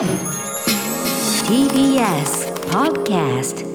[0.00, 0.08] TBS
[2.70, 3.66] Podcast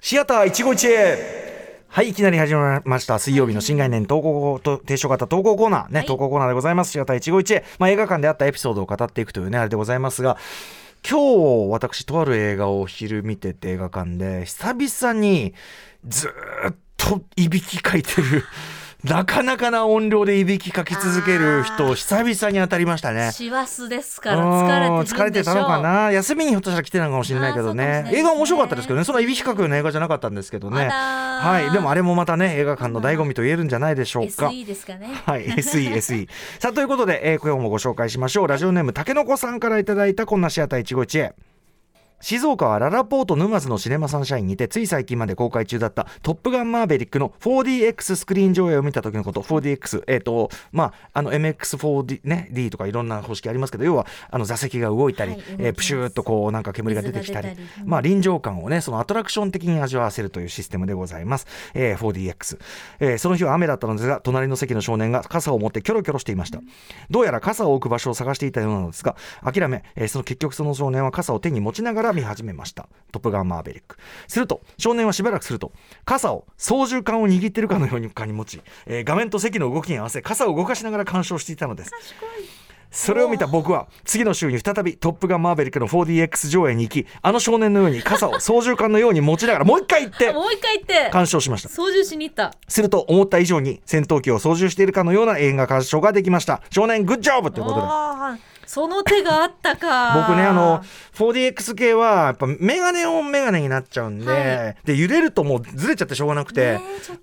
[0.00, 1.18] シアター一期一会
[1.88, 3.18] はい、いきなり始まりました。
[3.18, 6.92] 水曜日の新概念投稿と提唱型投稿コーナーね、はい投稿コーナーでございます。
[6.92, 7.64] シアター一期一会。
[7.80, 10.38] まあ、映画館であったエピソードを語っていくというね、あれでございますが、
[11.04, 15.54] 今日、私、とある映画を昼見てて映画館で、久々に
[16.06, 18.44] ずーっといびきかいてる、
[19.04, 23.32] なかなかな音量でいびきかき続ける人を久々に当たりましたね。
[23.32, 26.12] 師走ですからうん疲れて疲れてたのかな？
[26.12, 28.04] 休みにひょっとしたら来てたのかもしれないけどね。
[28.04, 28.10] ね。
[28.14, 29.04] 映画面白かったですけどね。
[29.04, 30.88] そんないびきかくような映画じゃなかったんですけどね。
[30.88, 31.72] はい。
[31.72, 34.46] でもあれもまたね映画館の醍醐味と言えるんじゃないでしょうか。
[34.46, 35.08] SE ですかね。
[35.26, 36.28] はい、SE、SE。
[36.60, 38.46] さあ、ということで、えー今日もご紹介しましょう。
[38.46, 41.32] ラジオネーム、たけのこさんからいただいたこんなシアター一期一会。
[42.22, 57.48] 静岡はララポート沼津のシネマサンシャインにてつい最近まで公開中だった「トップガンマーベリック」の 4DX スクリーン上映を見た時のこと 4DX えっ、とまああの MX4D ね D とかいろんな方式ありますけど要はあの座席が動いたり、はいえープシューっとこうなんか煙が出てきたり
[57.84, 62.58] まあ臨場感をねそのアトラクション的に味わわせるというシステムでございます、えー 4DX、
[63.00, 66.60] えーその日は雨だったのですが隣の席の少年が傘を持ってキョロキョロしていました。
[67.10, 72.88] どうやら傘を置く場所を探していたようなのですが諦め、えーその結局その少年は傘を手に持ちながら見始めました。
[73.12, 73.96] トップガンマーベリック。
[74.28, 75.72] すると少年はしばらくすると
[76.04, 81.92] 傘を操縦桿を握っているかのようにかに持ち、えー画面と席の動きに合わせ傘を動かしながら鑑賞していたのです。
[82.92, 91.70] それを見た僕は次の週に再び「トップガンマーヴェリック」の 4DX 上映に行きあの少年のように傘を操縦桿のように持ちながらもう一回行って もう一回言って鑑賞しました。
[91.70, 92.52] 操縦しに行った。
[92.68, 96.60] すると思った以上に戦闘機を操縦しているかのような映画鑑賞ができました。
[96.70, 100.26] 少年グッジョブということでその手があったか。
[100.26, 104.76] 僕ねあの 4DX 系はやっぱメガネオンメガネになっちゃうんで,、はい。
[104.86, 106.78] で揺れるともうずれちゃってしょうがなくて、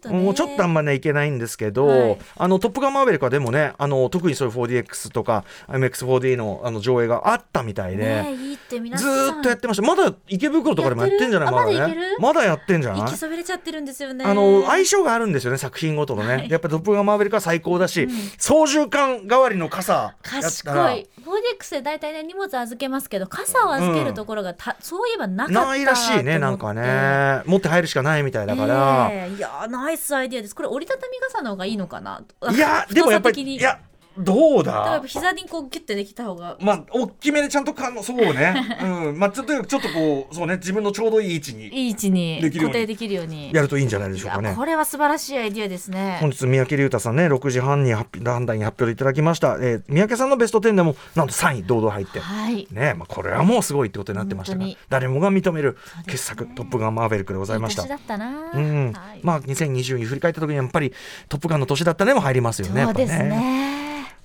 [0.05, 2.17] ねもうちょっとあんまねいけないんですけど、はい。
[2.37, 8.57] あのトップガンマーヴェリックはでもねあの特にそういう 4DX とか MX4D のあの上映があったみたいで、ねえいい
[8.95, 9.07] ず
[9.39, 9.87] っとやってました。
[9.87, 11.51] まだ池袋とかでもやってんじゃない？
[11.51, 11.95] まだね。
[12.19, 13.01] あまだやってんじゃない？
[13.01, 14.23] 行きそびれちゃってるんですよね。
[14.23, 16.49] あの相性があるんですよね作品ごとのね、はい。
[16.51, 18.07] やっぱりトップガンマーヴェリックは最高だし、
[18.37, 20.97] 操縦桿代わりの傘やった賢
[21.41, 27.41] らい 4DX で大体ね荷物預けますけど傘を預けるところがた、そういえばなかったないらしいねなんかね。
[27.45, 30.55] 持って入るしかないみたいだから、ええいやーナイスアイディアです。
[30.55, 32.21] これ折りたたみ傘の方がいいのかな？
[32.51, 33.79] いやでもやっぱりいや
[34.17, 34.71] どうだ？
[34.71, 36.57] だからやっぱ膝にこうギュッてできた方が。
[36.61, 38.53] まあ大きめでちゃんとかのそうね。
[38.83, 39.19] うん。
[39.19, 40.57] まあちょっとちょっとこうそうね。
[40.57, 43.51] 自分のちょうどいい位置にいい位置に固定できるように。
[43.53, 44.53] やるといいんじゃないでしょうかね。
[44.55, 46.17] これは素晴らしいアイディアですね。
[46.19, 52.19] 本日三宅龍太さんね6時半に判断に発表いただきました、えー三宅さんのベスト10でもなんと3位堂々入って。
[52.19, 52.67] はい。
[52.71, 55.77] ねまあ、これはもうすごいってことになってましたが誰もが認める
[56.07, 57.83] 傑作「トップガンマーヴェリック」でございました。
[57.83, 58.51] いい年だったな。
[58.53, 58.91] うん。
[58.93, 59.19] はい。
[59.23, 60.93] まあ2020に振り返った時にやっぱり
[61.29, 62.83] 「トップガン」の年だったねも入りますよね。
[62.83, 63.78] そうですね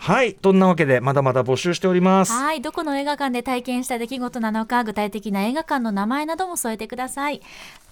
[0.04, 0.34] はい。
[0.34, 2.32] とんなわけでまだまだ募集しております。
[2.32, 2.60] はい。
[2.60, 7.40] どこの映画館で体験した出来事なのか具体的な映画館の名前なども添えてください。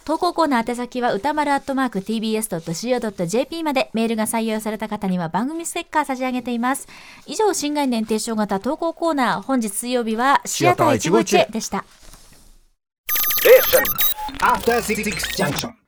[0.05, 6.87] 投稿コーナー宛先は歌丸アットマーク tbs.co.jp までメールが採用された方には番組ステッカー差し上げています。
[7.27, 11.87] 以上新概念提唱型投稿コーナー本日水曜日はシアター一期一会でした。
[14.43, 15.03] After Six
[15.35, 15.82] Junction.